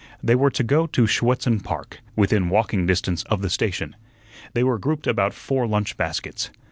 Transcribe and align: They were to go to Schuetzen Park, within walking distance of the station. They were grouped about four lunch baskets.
They 0.23 0.33
were 0.33 0.49
to 0.49 0.63
go 0.63 0.87
to 0.87 1.03
Schuetzen 1.05 1.59
Park, 1.63 1.99
within 2.15 2.49
walking 2.49 2.87
distance 2.87 3.21
of 3.25 3.43
the 3.43 3.51
station. 3.51 3.95
They 4.55 4.63
were 4.63 4.79
grouped 4.79 5.05
about 5.05 5.35
four 5.35 5.67
lunch 5.67 5.95
baskets. 5.95 6.49